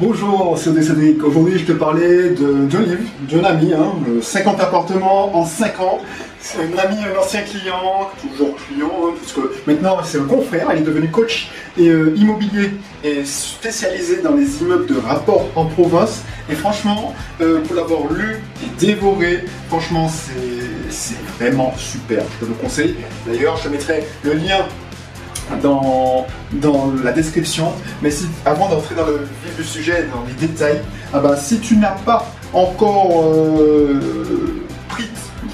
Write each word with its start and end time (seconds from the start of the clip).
Bonjour, 0.00 0.58
c'est 0.58 0.82
Cédric. 0.82 1.22
Aujourd'hui, 1.22 1.56
je 1.56 1.66
te 1.66 1.72
parlais 1.72 2.30
d'un 2.30 2.80
livre 2.80 3.02
d'un 3.30 3.44
ami, 3.44 3.72
hein, 3.72 3.92
50 4.20 4.58
appartements 4.58 5.36
en 5.36 5.46
5 5.46 5.80
ans. 5.80 6.00
C'est 6.40 6.58
un 6.58 6.78
ami, 6.78 6.96
un 7.04 7.16
ancien 7.16 7.42
client, 7.42 8.10
toujours 8.20 8.56
client, 8.56 8.90
hein, 9.04 9.12
puisque 9.16 9.38
maintenant 9.68 9.98
c'est 10.02 10.18
un 10.18 10.24
confrère, 10.24 10.66
il 10.72 10.80
est 10.80 10.84
devenu 10.84 11.08
coach 11.10 11.48
et 11.78 11.88
euh, 11.88 12.12
immobilier 12.16 12.72
et 13.04 13.24
spécialisé 13.24 14.20
dans 14.20 14.34
les 14.34 14.62
immeubles 14.62 14.86
de 14.86 14.98
rapport 14.98 15.46
en 15.54 15.66
province. 15.66 16.22
Et 16.50 16.56
franchement, 16.56 17.14
euh, 17.40 17.60
pour 17.60 17.76
l'avoir 17.76 18.12
lu 18.12 18.42
et 18.64 18.84
dévoré, 18.84 19.44
franchement, 19.68 20.10
c'est 20.90 21.16
vraiment 21.38 21.72
super. 21.76 22.24
Je 22.40 22.46
te 22.46 22.50
le 22.50 22.56
conseille. 22.56 22.96
D'ailleurs, 23.28 23.56
je 23.62 23.68
mettrai 23.68 24.04
le 24.24 24.32
lien 24.32 24.66
dans, 25.62 26.26
la 27.02 27.12
description. 27.12 27.72
Mais 28.02 28.10
si, 28.10 28.26
avant 28.44 28.68
d'entrer 28.68 28.94
dans 28.94 29.06
le 29.06 29.26
vif 29.44 29.56
du 29.56 29.64
sujet, 29.64 30.06
dans 30.12 30.24
les 30.26 30.46
détails, 30.46 30.80
ah 31.12 31.20
bah, 31.20 31.36
si 31.36 31.58
tu 31.58 31.76
n'as 31.76 31.92
pas 31.92 32.26
encore 32.52 33.22
euh, 33.24 34.62
pris, 34.88 35.08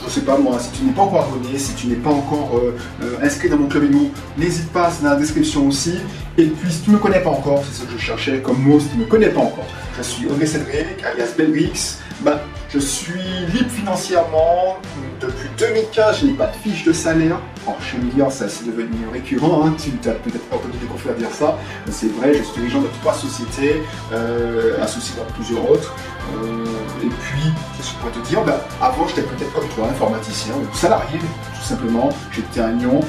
je 0.05 0.11
sais 0.11 0.21
pas 0.23 0.39
moi, 0.39 0.59
si 0.59 0.71
tu 0.71 0.85
n'es 0.85 0.93
pas 0.93 1.03
encore 1.03 1.25
abonné, 1.25 1.59
si 1.59 1.75
tu 1.75 1.87
n'es 1.87 1.97
pas 1.97 2.11
encore 2.11 2.59
euh, 2.63 2.77
euh, 3.03 3.17
inscrit 3.23 3.49
dans 3.49 3.57
mon 3.57 3.69
club 3.69 3.85
Emo, 3.85 4.11
n'hésite 4.37 4.71
pas, 4.73 4.91
c'est 4.91 5.05
dans 5.05 5.11
la 5.11 5.17
description 5.17 5.67
aussi. 5.67 5.99
Et 6.39 6.47
puis 6.47 6.71
si 6.71 6.83
tu 6.83 6.91
ne 6.91 6.97
me 6.97 7.01
connais 7.01 7.21
pas 7.21 7.31
encore, 7.31 7.63
c'est 7.65 7.83
ce 7.83 7.87
que 7.87 7.99
je 7.99 7.99
cherchais 7.99 8.41
comme 8.41 8.63
mot, 8.63 8.79
si 8.81 8.89
tu 8.89 8.97
ne 8.97 9.03
me 9.03 9.09
connais 9.09 9.31
pas 9.31 9.41
encore, 9.41 9.67
je 9.97 10.03
suis 10.03 10.27
Audrey 10.27 10.47
Cédric, 10.47 11.03
alias 11.05 11.35
Belrix. 11.37 11.99
Bah, 12.21 12.41
je 12.73 12.79
suis 12.79 13.21
libre 13.53 13.71
financièrement. 13.71 14.79
Depuis 15.21 15.51
2015, 15.59 16.21
je 16.21 16.27
n'ai 16.27 16.33
pas 16.33 16.47
de 16.47 16.57
fiche 16.57 16.83
de 16.85 16.95
salaire. 16.95 17.39
Alors, 17.67 17.83
chez 17.83 17.99
Milliard, 17.99 18.33
ça 18.33 18.49
c'est 18.49 18.65
devenu 18.65 19.07
récurrent. 19.13 19.67
Hein. 19.67 19.75
Tu 19.79 19.91
as 20.09 20.13
peut-être 20.13 20.47
entendu 20.51 20.79
des 20.79 20.87
confrères 20.87 21.15
dire 21.15 21.31
ça. 21.31 21.59
C'est 21.91 22.11
vrai, 22.15 22.33
je 22.33 22.43
suis 22.43 22.55
dirigeant 22.55 22.81
de 22.81 22.89
trois 23.03 23.13
sociétés, 23.13 23.83
euh, 24.13 24.83
associé 24.83 25.15
dans 25.19 25.31
plusieurs 25.35 25.71
autres. 25.71 25.95
Euh, 26.33 26.65
et 27.03 27.09
puis, 27.09 27.43
qu'est-ce 27.77 27.91
que 27.91 27.97
je 28.15 28.21
te 28.21 28.29
dire? 28.29 28.43
Bah, 28.45 28.65
Avant, 28.81 29.07
j'étais 29.09 29.23
peut-être 29.23 29.53
comme 29.53 29.69
toi, 29.69 29.89
informaticien 29.89 30.55
salarié, 30.73 31.19
tout 31.19 31.69
simplement. 31.69 32.09
J'étais 32.33 32.61
à 32.61 32.69
Lyon, 32.69 33.01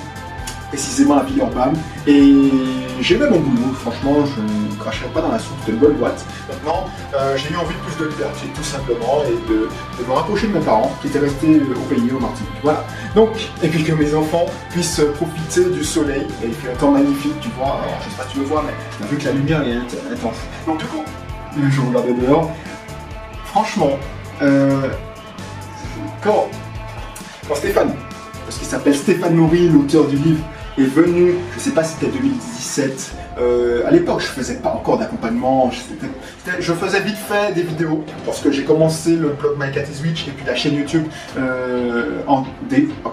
précisément 0.72 1.18
à 1.18 1.24
Villeurbanne. 1.24 1.76
Et 2.08 2.34
j'aimais 3.02 3.30
mon 3.30 3.40
boulot, 3.40 3.74
franchement, 3.74 4.26
je 4.26 4.42
ne 4.42 4.80
cracherais 4.80 5.10
pas 5.10 5.22
dans 5.22 5.32
la 5.32 5.40
soupe, 5.40 5.58
c'était 5.60 5.74
une 5.74 5.80
bonne 5.80 5.96
boîte. 5.96 6.26
Maintenant, 6.50 6.86
euh, 7.14 7.36
j'ai 7.36 7.54
eu 7.54 7.58
envie 7.58 7.76
de 7.76 7.80
plus 7.82 7.98
de 8.04 8.10
liberté, 8.10 8.48
tout 8.56 8.64
simplement, 8.64 9.22
et 9.28 9.52
de, 9.52 9.68
me 10.08 10.14
rapprocher 10.14 10.48
de 10.48 10.54
mes 10.54 10.62
parents, 10.62 10.92
qui 11.02 11.08
étaient 11.08 11.20
restés 11.20 11.60
euh, 11.60 11.76
au 11.76 11.94
pays, 11.94 12.10
au 12.16 12.20
Martinique. 12.20 12.52
Voilà. 12.64 12.86
Donc, 13.16 13.30
et 13.62 13.68
puis 13.68 13.84
que 13.84 13.92
mes 13.92 14.16
enfants 14.16 14.46
puissent 14.70 15.02
profiter 15.16 15.70
du 15.70 15.84
soleil, 15.84 16.26
et 16.42 16.48
fait 16.52 16.72
un 16.72 16.76
temps 16.76 16.92
magnifique, 16.92 17.40
tu 17.42 17.50
vois. 17.58 17.82
Alors, 17.84 18.00
je 18.00 18.10
sais 18.10 18.18
pas 18.18 18.24
si 18.28 18.34
tu 18.34 18.40
le 18.40 18.46
vois, 18.46 18.64
mais 18.66 19.08
vu 19.08 19.18
que 19.18 19.26
la 19.26 19.34
lumière 19.34 19.62
est 19.62 20.14
intense. 20.14 20.38
Donc, 20.66 20.78
du 20.78 20.86
coup, 20.86 21.04
je 21.58 21.82
regardais 21.82 22.14
dehors. 22.14 22.50
Franchement, 23.46 24.00
euh, 24.42 24.88
quand, 26.24 26.48
quand 27.48 27.56
Stéphane, 27.56 27.94
parce 28.46 28.58
qu'il 28.58 28.68
s'appelle 28.68 28.96
Stéphane 28.96 29.36
Maury, 29.36 29.68
l'auteur 29.68 30.06
du 30.08 30.16
livre 30.16 30.44
venu, 30.86 31.36
je 31.52 31.56
ne 31.58 31.60
sais 31.60 31.72
pas 31.72 31.84
si 31.84 31.94
c'était 31.94 32.12
2017, 32.12 33.12
euh, 33.40 33.88
à 33.88 33.92
l'époque 33.92 34.22
je 34.22 34.28
faisais 34.28 34.56
pas 34.56 34.74
encore 34.74 34.98
d'accompagnement, 34.98 35.72
je, 35.72 36.74
faisais 36.74 37.00
vite 37.02 37.18
fait 37.18 37.54
des 37.54 37.64
vidéos, 37.64 38.04
parce 38.26 38.40
que 38.40 38.52
j'ai 38.52 38.64
commencé 38.64 39.16
le 39.16 39.30
blog 39.30 39.58
My 39.60 39.72
Cat 39.72 39.84
is 39.84 40.02
Witch 40.04 40.28
et 40.28 40.32
puis 40.32 40.46
la 40.46 40.56
chaîne 40.56 40.76
YouTube 40.76 41.06
euh, 41.38 42.22
en, 42.28 42.46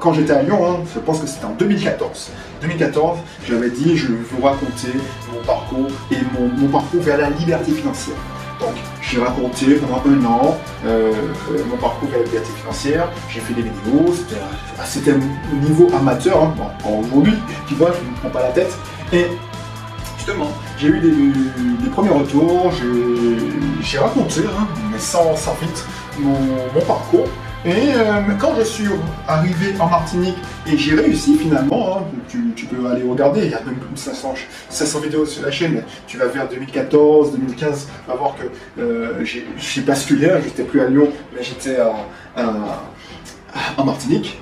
quand 0.00 0.12
j'étais 0.12 0.33
à 0.33 0.42
Lyon, 0.42 0.61
hein, 0.66 0.84
je 0.94 1.00
pense 1.00 1.20
que 1.20 1.27
c'était 1.27 1.46
en 1.46 1.55
2014. 1.55 2.30
2014, 2.62 3.19
j'avais 3.48 3.70
dit 3.70 3.96
je 3.96 4.08
vais 4.08 4.19
vous 4.30 4.42
raconter 4.42 4.92
mon 5.33 5.42
parcours 5.44 5.91
et 6.11 6.16
mon 6.39 6.69
parcours 6.69 7.02
vers 7.02 7.19
la 7.19 7.30
liberté 7.30 7.72
financière. 7.72 8.16
Donc 8.61 8.74
j'ai 9.11 9.20
raconté 9.20 9.75
pendant 9.77 10.03
un 10.06 10.25
an 10.25 10.59
euh, 10.84 11.12
mon 11.69 11.77
parcours 11.77 12.09
avec 12.14 12.19
la 12.19 12.25
liberté 12.25 12.51
financière, 12.61 13.09
j'ai 13.28 13.41
fait 13.41 13.55
des 13.55 13.62
vidéos, 13.62 14.14
c'était 14.84 15.12
un 15.12 15.19
niveau 15.67 15.89
amateur, 15.95 16.42
hein. 16.42 16.55
aujourd'hui, 16.85 17.35
tu 17.67 17.74
vois, 17.74 17.92
je 17.92 18.05
ne 18.05 18.11
me 18.11 18.17
prends 18.17 18.29
pas 18.29 18.42
la 18.42 18.51
tête. 18.51 18.73
Et 19.13 19.27
justement, 20.17 20.51
j'ai 20.79 20.89
eu 20.89 21.01
des, 21.01 21.91
premiers 21.91 22.11
retours, 22.11 22.70
j'ai 23.80 23.98
raconté, 23.98 24.42
hein, 24.42 24.69
mais 24.92 24.98
sans, 24.98 25.35
sans 25.36 25.57
vite, 25.61 25.85
mon 26.20 26.80
parcours. 26.86 27.27
Et 27.68 27.92
euh, 27.95 28.23
quand 28.40 28.55
je 28.58 28.62
suis 28.62 28.86
arrivé 29.27 29.74
en 29.79 29.89
Martinique 29.89 30.39
et 30.67 30.79
j'ai 30.79 30.95
réussi 30.95 31.36
finalement, 31.36 31.98
hein, 31.98 32.02
tu, 32.27 32.64
peux 32.64 32.86
aller 32.86 33.02
regarder, 33.02 33.45
il 33.45 33.51
y 33.51 33.55
a 33.55 33.61
même 33.61 33.74
plus 33.74 33.92
de 33.92 33.98
500, 33.98 34.34
500 34.70 35.01
vidéos 35.01 35.27
sur 35.27 35.42
la 35.42 35.51
chaîne, 35.51 35.83
tu 36.07 36.17
vas 36.17 36.28
vers 36.28 36.48
2014, 36.48 37.33
2015, 37.33 37.86
tu 37.86 38.11
vas 38.11 38.17
voir 38.17 38.36
que 38.36 38.80
euh, 38.80 39.23
j'ai 39.23 39.80
basculé, 39.83 40.30
hein, 40.30 40.40
j'étais 40.42 40.62
plus 40.62 40.80
à 40.80 40.89
Lyon, 40.89 41.08
mais 41.36 41.42
j'étais 41.42 41.77
en 43.77 43.84
Martinique. 43.84 44.40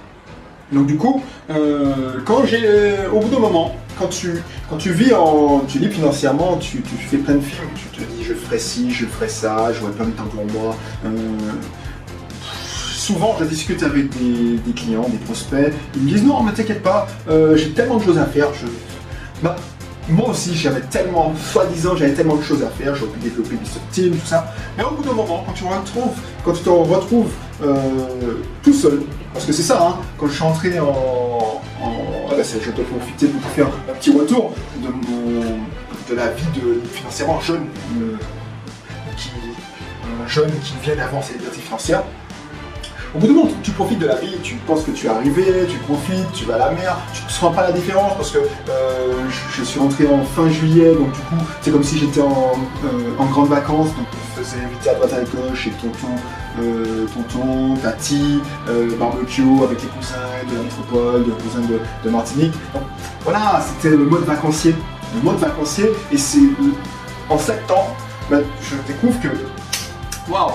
Donc 0.71 0.87
du 0.87 0.97
coup, 0.97 1.21
euh, 1.51 2.21
quand 2.25 2.45
j'ai, 2.47 2.95
au 3.13 3.19
bout 3.19 3.29
d'un 3.29 3.41
moment, 3.41 3.75
quand 3.99 4.09
tu, 4.09 4.93
vis 4.93 5.15
en, 5.15 5.61
tu 5.67 5.81
lis 5.81 5.89
financièrement, 5.89 6.59
tu, 6.59 6.81
fais 7.11 7.17
plein 7.17 7.35
de 7.35 7.41
films, 7.41 7.71
tu 7.75 7.99
te 7.99 8.05
dis 8.05 8.23
je 8.23 8.35
ferai 8.35 8.61
ci, 8.61 8.93
je 8.93 9.07
ferai 9.07 9.29
ça, 9.29 9.73
j'aurai 9.73 9.91
plein 9.93 10.07
de 10.07 10.13
temps 10.13 10.27
pour 10.27 10.45
moi 10.45 10.77
souvent, 13.07 13.37
je 13.39 13.45
discute 13.45 13.83
avec 13.85 14.09
des, 14.19 14.73
clients, 14.73 15.09
des 15.09 15.19
prospects. 15.19 15.73
Ils 15.95 16.03
me 16.03 16.09
disent 16.09 16.25
non, 16.25 16.43
mais 16.43 16.53
t'inquiète 16.53 16.83
pas, 16.83 17.07
euh, 17.29 17.57
j'ai 17.57 17.71
tellement 17.71 17.99
de 17.99 18.03
choses 18.03 18.19
à 18.19 18.27
faire. 18.27 18.49
Bah, 19.43 19.55
moi 20.09 20.31
aussi, 20.31 20.57
j'avais 20.57 20.81
tellement, 20.81 21.33
soi-disant, 21.53 21.97
j'avais 21.97 22.15
tellement 22.15 22.37
de 22.37 22.43
choses 22.43 22.65
à 22.65 22.69
faire. 22.69 22.97
J'aurais 22.97 23.13
pu 23.13 23.21
développer 23.21 23.57
des 23.57 23.71
team, 23.93 24.17
tout 24.17 24.27
ça. 24.27 24.53
Mais 24.77 24.83
au 24.83 24.91
bout 24.91 25.05
d'un 25.05 25.13
moment, 25.13 25.45
quand 25.47 25.53
tu 25.53 25.65
retrouves, 25.65 26.17
quand 26.45 26.53
tu 26.53 26.63
te 26.63 26.69
retrouves 26.69 27.31
euh, 27.63 27.75
tout 28.63 28.73
seul, 28.75 29.03
parce 29.33 29.45
que 29.45 29.53
c'est 29.53 29.63
ça, 29.63 29.81
hein, 29.81 29.97
quand 30.19 30.27
je 30.27 30.35
suis 30.35 30.43
entré 30.43 30.81
en, 30.81 31.61
ah 32.29 32.35
bah, 32.37 32.43
je 32.43 32.71
peux 32.71 32.83
profiter 32.83 33.29
pour 33.29 33.51
faire 33.53 33.69
un 33.89 33.95
petit 33.95 34.11
retour 34.11 34.53
de, 34.83 36.15
la 36.15 36.29
vie 36.31 36.47
de 36.57 36.81
financièrement 36.93 37.41
jeune, 37.41 37.67
euh, 38.01 38.17
qui, 39.17 39.31
jeune 40.27 40.51
qui 40.63 40.75
vient 40.83 40.97
d'avancer 40.97 41.35
les 41.35 41.39
libertés 41.39 41.61
financières. 41.61 42.03
Au 43.17 43.19
bout 43.19 43.29
du 43.29 43.33
monde, 43.33 43.49
tu 43.63 43.71
profites 43.71 43.99
de 43.99 44.05
la 44.05 44.17
vie, 44.17 44.37
tu 44.43 44.57
penses 44.57 44.85
que 44.85 44.91
tu 44.91 45.07
es 45.07 45.09
arrivé, 45.09 45.67
tu 45.71 45.79
profites, 45.79 46.31
tu 46.35 46.45
vas 46.45 46.57
à 46.57 46.59
la 46.59 46.71
mer, 46.73 46.99
tu 47.15 47.25
ne 47.25 47.31
sens 47.31 47.55
pas 47.57 47.63
la 47.63 47.73
différence 47.73 48.15
parce 48.15 48.31
que 48.31 48.37
euh, 48.69 49.25
je, 49.57 49.65
suis 49.65 49.81
rentré 49.81 50.07
en 50.07 50.23
fin 50.23 50.51
juillet, 50.51 50.93
donc 50.93 51.13
du 51.13 51.21
coup, 51.21 51.43
c'est 51.63 51.71
comme 51.71 51.83
si 51.83 51.97
j'étais 51.97 52.21
en, 52.21 52.53
euh, 52.85 53.25
grande 53.31 53.49
vacances, 53.49 53.87
donc 53.97 54.07
je 54.13 54.43
faisais 54.43 54.63
inviter 54.63 54.91
à 54.91 54.95
droite 54.97 55.15
à 55.15 55.21
gauche 55.21 55.59
chez 55.59 55.71
tonton, 55.71 56.13
euh, 56.61 57.07
tonton, 57.07 57.77
tati, 57.77 58.43
barbecue 58.99 59.65
avec 59.65 59.81
les 59.81 59.89
cousins 59.89 60.51
de 60.51 60.55
la 60.55 60.63
métropole, 60.65 61.25
les 61.25 61.43
cousins 61.43 61.79
de, 62.05 62.11
Martinique. 62.11 62.53
Donc, 62.75 62.83
voilà, 63.25 63.63
c'était 63.67 63.97
le 63.97 64.05
mode 64.05 64.25
vacancier. 64.25 64.75
Le 65.15 65.23
mode 65.23 65.39
vacancier, 65.39 65.87
et 66.13 66.19
c'est 66.19 66.51
en 67.31 67.39
septembre, 67.39 67.97
ben, 68.29 68.43
je 68.61 68.75
découvre 68.87 69.19
que, 69.23 69.29
waouh, 70.31 70.51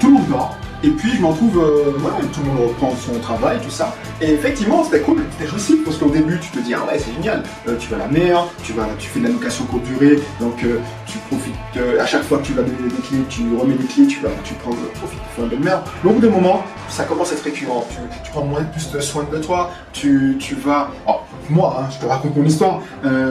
tout 0.00 0.08
le 0.08 0.14
monde 0.14 0.28
dort 0.28 0.56
et 0.84 0.90
puis 0.90 1.12
je 1.16 1.22
m'en 1.22 1.32
trouve, 1.32 1.58
euh, 1.58 1.92
tout 2.32 2.40
le 2.40 2.46
monde 2.46 2.68
reprend 2.68 2.94
son 2.94 3.18
travail, 3.20 3.58
tout 3.62 3.70
ça. 3.70 3.94
Et 4.20 4.32
effectivement, 4.32 4.84
c'était 4.84 5.00
cool, 5.00 5.22
c'était 5.32 5.48
jouissif, 5.50 5.82
parce 5.82 5.96
qu'au 5.96 6.10
début, 6.10 6.38
tu 6.38 6.50
te 6.50 6.58
dis, 6.58 6.74
ah 6.74 6.84
ouais, 6.84 6.98
c'est 6.98 7.12
génial, 7.14 7.42
euh, 7.66 7.76
tu 7.78 7.88
vas 7.88 7.96
à 7.96 8.00
la 8.00 8.08
mer, 8.08 8.46
tu, 8.62 8.74
vas, 8.74 8.86
tu 8.98 9.08
fais 9.08 9.20
de 9.20 9.24
la 9.24 9.30
location 9.30 9.64
courte 9.64 9.84
durée, 9.84 10.18
donc 10.40 10.62
euh, 10.62 10.78
tu 11.06 11.16
profites, 11.30 11.54
à 11.98 12.06
chaque 12.06 12.24
fois 12.24 12.38
que 12.38 12.44
tu 12.44 12.52
vas 12.52 12.62
donner 12.62 12.76
des 12.82 13.02
clés, 13.02 13.24
tu 13.30 13.42
remets 13.58 13.76
des 13.76 13.86
clés, 13.86 14.06
tu, 14.06 14.20
vas, 14.20 14.28
tu 14.44 14.52
prends, 14.54 14.72
profites 14.72 15.18
de 15.18 15.42
faire 15.42 15.58
de 15.58 15.64
mer. 15.64 15.82
Au 16.04 16.10
bout 16.10 16.20
d'un 16.20 16.28
moment, 16.30 16.62
ça 16.90 17.04
commence 17.04 17.32
à 17.32 17.34
être 17.34 17.44
récurrent, 17.44 17.86
tu, 17.90 18.30
prends 18.30 18.44
moins 18.44 18.64
plus 18.64 18.90
de 18.90 19.00
soin 19.00 19.26
de 19.30 19.38
toi, 19.38 19.70
tu, 19.94 20.36
tu 20.38 20.54
vas, 20.54 20.90
oh, 21.08 21.20
moi, 21.48 21.78
hein, 21.80 21.88
je 21.94 22.04
te 22.04 22.06
raconte 22.06 22.36
mon 22.36 22.44
histoire, 22.44 22.80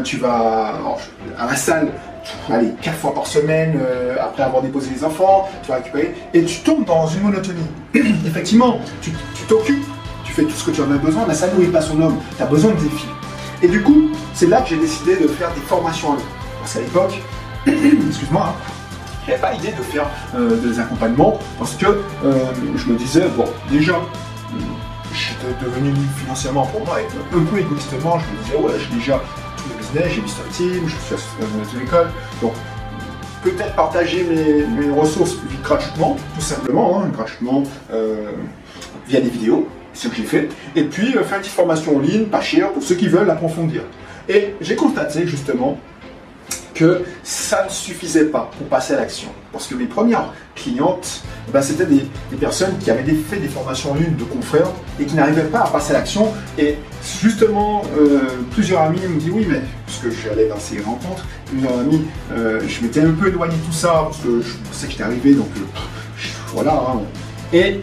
tu 0.04 0.18
vas 0.18 0.74
à 1.38 1.46
la 1.46 1.56
salle, 1.56 1.92
allez, 2.50 2.70
quatre 2.82 2.98
fois 2.98 3.14
par 3.14 3.28
semaine, 3.28 3.80
euh, 3.82 4.16
après 4.20 4.44
avoir 4.44 4.62
déposé 4.62 4.90
les 4.94 5.04
enfants, 5.04 5.50
tu 5.64 5.70
vas 5.70 5.76
récupérer, 5.76 6.16
et 6.34 6.44
tu 6.44 6.60
tombes 6.62 6.86
dans 6.86 7.08
une 7.08 7.22
monotonie. 7.22 7.68
Effectivement, 8.26 8.80
tu 9.02 9.12
t'occupes, 9.48 9.86
tu, 10.24 10.34
fais 10.34 10.44
tout 10.44 10.52
ce 10.52 10.66
que 10.66 10.72
tu 10.72 10.82
en 10.82 10.92
as 10.92 10.98
besoin, 10.98 11.26
mais 11.28 11.34
ça 11.34 11.48
nourrit 11.48 11.68
pas 11.68 11.82
son 11.82 12.02
homme, 12.02 12.18
tu 12.36 12.44
as 12.44 12.46
besoin 12.46 12.72
de 12.72 12.80
défis. 12.80 13.08
Et 13.62 13.68
du 13.68 13.82
coup, 13.82 14.10
c'est 14.34 14.48
là 14.48 14.62
que 14.62 14.70
j'ai 14.70 14.78
décidé 14.78 15.16
de 15.16 15.28
faire 15.28 15.54
des 15.54 15.62
formations 15.62 16.10
en 16.10 16.16
ligne. 16.16 16.26
Parce 16.60 16.74
qu'à 16.74 16.80
l'époque, 16.80 17.22
excuse-moi, 17.68 18.50
hein, 18.50 18.74
j'avais 19.26 19.40
pas 19.40 19.54
l'idée 19.54 19.72
de 19.72 19.84
faire 19.84 20.06
euh, 20.36 20.58
des 20.58 20.80
accompagnements, 20.80 21.40
parce 21.58 21.76
que 21.76 21.86
euh, 21.86 22.34
je 22.76 22.86
me 22.88 22.98
disais, 22.98 23.24
bon, 23.36 23.46
déjà, 23.70 23.96
j'étais 25.14 25.54
devenu 25.64 25.94
financièrement 26.22 26.66
pour 26.68 26.86
moi, 26.86 27.00
et 27.00 27.06
un 27.36 27.44
peu 27.44 27.60
égoïstement, 27.60 28.20
je 28.20 28.26
me 28.26 28.44
disais, 28.44 28.58
ouais, 28.58 28.80
j'ai 28.80 28.96
déjà 28.96 29.22
j'ai 29.94 30.22
Mr 30.22 30.50
Team, 30.52 30.88
je 30.88 30.96
suis 30.96 31.16
assistant 31.16 31.46
dans 31.58 31.80
une 31.80 31.86
école. 31.86 32.08
Donc, 32.42 32.54
peut-être 33.44 33.76
partager 33.76 34.24
mes, 34.24 34.90
ressources 34.90 35.38
gratuitement, 35.64 36.18
tout 36.36 36.42
simplement, 36.42 37.02
hein, 37.02 37.10
gratuitement 37.14 37.64
euh, 37.92 38.32
via 39.08 39.22
des 39.22 39.30
vidéos, 39.30 39.68
ce 39.94 40.08
que 40.08 40.16
j'ai 40.16 40.24
fait. 40.24 40.50
Et 40.76 40.84
puis, 40.84 41.16
euh, 41.16 41.24
faire 41.24 41.38
une 41.38 41.44
petite 41.44 41.54
formation 41.54 41.98
en 41.98 42.00
ligne, 42.00 42.26
pas 42.26 42.42
cher, 42.42 42.72
pour 42.72 42.82
ceux 42.82 42.96
qui 42.96 43.08
veulent 43.08 43.30
approfondir. 43.30 43.82
Et 44.30 44.56
j'ai 44.62 44.76
constaté 44.76 45.28
justement 45.28 45.78
que 46.74 47.04
ça 47.24 47.66
ne 47.66 47.70
suffisait 47.70 48.26
pas 48.26 48.50
pour 48.58 48.68
passer 48.68 48.94
à 48.94 48.98
l'action. 48.98 49.30
Parce 49.52 49.68
que 49.68 49.76
mes 49.76 49.86
premières 49.86 50.34
clientes, 50.56 51.24
ben, 51.52 51.62
c'était 51.62 51.86
des, 51.86 52.06
personnes 52.40 52.78
qui 52.80 52.90
avaient 52.90 53.04
fait 53.14 53.38
des 53.38 53.48
formations 53.48 53.92
en 53.92 53.96
ligne 53.96 54.16
de 54.16 54.24
confrères 54.24 54.72
et 55.00 55.06
qui 55.06 55.16
n'arrivaient 55.16 55.44
pas 55.44 55.62
à 55.62 55.68
passer 55.68 55.92
à 55.92 56.00
l'action. 56.00 56.34
Et 56.58 56.78
justement, 57.22 57.84
euh, 57.98 58.22
plusieurs 58.52 58.82
amis 58.82 59.00
me 59.08 59.20
disent 59.20 59.32
oui, 59.32 59.46
mais 59.48 59.62
puisque 59.86 60.10
j'allais 60.24 60.48
dans 60.48 60.60
ces 60.60 60.82
rencontres, 60.82 61.26
plusieurs 61.46 61.80
amis, 61.80 62.06
euh, 62.32 62.62
je 62.68 62.82
m'étais 62.82 63.02
un 63.02 63.12
peu 63.12 63.28
éloigné 63.28 63.56
de 63.56 63.62
tout 63.62 63.72
ça 63.72 64.06
parce 64.06 64.18
que 64.18 64.42
je 64.42 64.76
sais 64.76 64.88
que 64.88 64.92
j'étais 64.92 65.04
arrivé, 65.04 65.34
donc 65.34 65.50
euh, 65.58 65.80
voilà. 66.54 66.74
Hein. 66.74 67.02
Et 67.52 67.82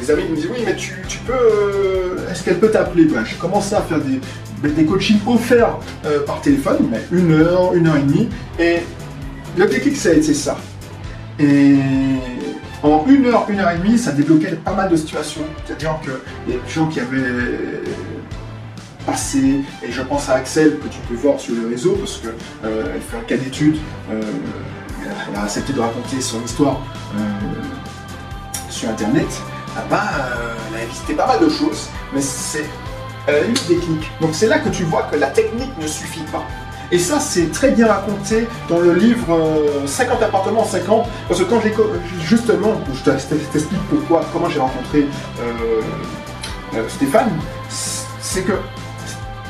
des 0.00 0.10
amis 0.10 0.24
me 0.28 0.36
disent 0.36 0.48
oui, 0.52 0.62
mais 0.64 0.76
tu, 0.76 0.92
peux, 1.26 2.16
est-ce 2.30 2.42
qu'elle 2.42 2.58
peut 2.58 2.70
t'appeler? 2.70 3.04
Ben, 3.04 3.24
J'ai 3.24 3.36
commencé 3.36 3.74
à 3.74 3.82
faire 3.82 4.00
des, 4.00 4.20
des 4.70 4.84
coachings 4.84 5.20
offerts 5.26 5.78
par 6.26 6.40
téléphone, 6.40 6.88
mais 6.90 7.02
une 7.12 7.32
heure, 7.32 7.74
une 7.74 7.86
heure 7.86 7.96
et 7.96 8.02
demie. 8.02 8.28
Et 8.58 8.78
le 9.56 9.66
déclic, 9.66 9.96
ça 9.96 10.10
a 10.10 10.12
été 10.12 10.34
ça. 10.34 10.56
Et 11.38 11.76
en 12.82 13.04
une 13.06 13.26
heure, 13.26 13.46
une 13.48 13.60
heure 13.60 13.70
et 13.70 13.78
demie, 13.78 13.98
ça 13.98 14.12
débloquait 14.12 14.56
pas 14.56 14.74
mal 14.74 14.90
de 14.90 14.96
situations. 14.96 15.42
C'est-à-dire 15.64 15.98
que 16.04 16.10
les 16.48 16.58
gens 16.68 16.86
qui 16.86 17.00
avaient 17.00 17.82
passé, 19.06 19.62
et 19.82 19.90
je 19.90 20.02
pense 20.02 20.28
à 20.28 20.34
Axel, 20.34 20.78
que 20.78 20.88
tu 20.88 20.98
peux 21.08 21.14
voir 21.14 21.38
sur 21.38 21.54
le 21.54 21.68
réseau, 21.68 21.92
parce 21.92 22.18
qu'elle 22.18 22.34
euh, 22.64 23.00
fait 23.00 23.16
un 23.16 23.20
cas 23.20 23.36
d'étude, 23.36 23.76
euh, 24.10 24.20
elle 25.28 25.36
a 25.36 25.44
accepté 25.44 25.72
de 25.72 25.80
raconter 25.80 26.20
son 26.20 26.42
histoire 26.42 26.80
euh, 27.16 27.18
sur 28.70 28.88
Internet. 28.88 29.28
Ah 29.76 29.84
bah, 29.90 30.02
elle 30.70 30.82
a 30.82 30.86
visité 30.86 31.14
pas 31.14 31.26
mal 31.26 31.40
de 31.40 31.48
choses, 31.48 31.88
mais 32.14 32.20
c'est, 32.20 32.64
elle 33.26 33.34
a 33.34 33.44
eu 33.44 33.52
des 33.52 33.76
techniques. 33.76 34.10
Donc 34.20 34.30
c'est 34.32 34.46
là 34.46 34.58
que 34.58 34.68
tu 34.68 34.84
vois 34.84 35.02
que 35.10 35.16
la 35.16 35.28
technique 35.28 35.72
ne 35.80 35.86
suffit 35.86 36.24
pas. 36.32 36.44
Et 36.92 36.98
ça, 36.98 37.18
c'est 37.18 37.50
très 37.50 37.70
bien 37.70 37.86
raconté 37.88 38.46
dans 38.68 38.78
le 38.78 38.94
livre 38.94 39.64
50 39.86 40.22
euh, 40.22 40.26
appartements 40.26 40.60
en 40.60 40.66
5 40.66 40.88
ans. 40.90 41.06
Parce 41.28 41.40
que 41.40 41.44
quand 41.44 41.60
j'ai 41.60 41.74
justement, 42.20 42.74
je 42.92 43.10
t'explique 43.10 43.80
pourquoi, 43.88 44.24
comment 44.32 44.48
j'ai 44.48 44.60
rencontré 44.60 45.06
euh, 45.40 45.80
euh, 46.74 46.88
Stéphane, 46.88 47.30
c'est 48.20 48.42
que 48.42 48.52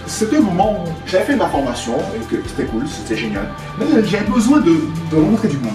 c'était 0.06 0.36
le 0.36 0.42
moment 0.42 0.84
où 0.84 0.90
j'avais 1.06 1.24
fait 1.24 1.36
ma 1.36 1.48
formation 1.48 1.96
et 2.14 2.34
que 2.34 2.40
c'était 2.48 2.64
cool, 2.64 2.84
c'était 2.88 3.16
génial. 3.16 3.48
Mais 3.78 3.86
j'avais 4.04 4.30
besoin 4.30 4.60
de, 4.60 4.76
de 5.10 5.16
rencontrer 5.16 5.48
du 5.48 5.58
monde. 5.58 5.74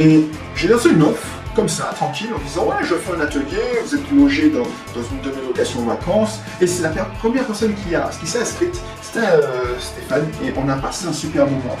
Et 0.00 0.28
j'ai 0.56 0.68
lancé 0.68 0.90
une 0.90 1.02
offre 1.02 1.39
comme 1.54 1.68
ça, 1.68 1.90
tranquille, 1.94 2.30
en 2.34 2.38
disant 2.38 2.66
ouais, 2.66 2.76
je 2.82 2.94
fais 2.94 3.12
un 3.16 3.20
atelier, 3.20 3.80
vous 3.84 3.94
êtes 3.94 4.10
logé 4.12 4.50
dans, 4.50 4.62
une 4.62 5.20
de 5.22 5.36
mes 5.36 5.46
locations 5.46 5.82
vacances. 5.82 6.40
Et 6.60 6.66
c'est 6.66 6.82
la 6.82 6.90
première 6.90 7.44
personne 7.44 7.74
qui, 7.74 7.94
qui 8.20 8.26
s'est 8.26 8.40
inscrite, 8.40 8.80
c'était 9.02 9.26
euh, 9.26 9.78
Stéphane, 9.78 10.26
et 10.44 10.52
on 10.56 10.68
a 10.68 10.76
passé 10.76 11.06
un 11.06 11.12
super 11.12 11.46
moment. 11.46 11.76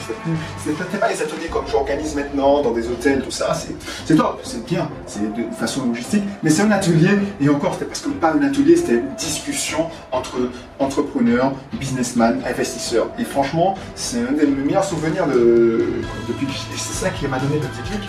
C'était 0.64 0.98
pas 0.98 1.08
les 1.08 1.22
ateliers 1.22 1.48
comme 1.50 1.66
j'organise 1.66 2.14
maintenant 2.14 2.62
dans 2.62 2.72
des 2.72 2.88
hôtels, 2.88 3.22
tout 3.22 3.30
ça, 3.30 3.54
c'est 3.54 4.16
top, 4.16 4.40
c'est 4.42 4.64
bien, 4.66 4.88
c'est 5.06 5.32
de 5.34 5.54
façon 5.54 5.86
logistique, 5.86 6.24
mais 6.42 6.50
c'est 6.50 6.62
un 6.62 6.70
atelier, 6.70 7.18
et 7.40 7.48
encore, 7.48 7.74
c'était 7.74 7.86
parce 7.86 8.00
que 8.00 8.08
pas 8.10 8.32
un 8.32 8.42
atelier, 8.42 8.76
c'était 8.76 8.96
une 8.96 9.14
discussion 9.16 9.88
entre 10.12 10.36
entrepreneurs, 10.78 11.52
businessmen, 11.74 12.40
investisseurs. 12.46 13.08
Et 13.18 13.24
franchement, 13.24 13.76
c'est 13.94 14.20
un 14.20 14.32
des 14.32 14.46
meilleurs 14.46 14.84
souvenirs 14.84 15.26
de, 15.26 15.86
depuis, 16.28 16.46
c'est 16.76 17.04
ça 17.04 17.10
qui 17.10 17.26
m'a 17.28 17.38
donné 17.38 17.56
le 17.56 17.60
déclic. 17.60 18.08